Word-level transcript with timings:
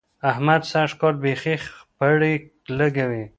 احمد 0.31 0.61
سږ 0.71 0.89
کال 1.01 1.15
بېخي 1.23 1.55
خپړې 1.65 2.33
لګوي. 2.79 3.25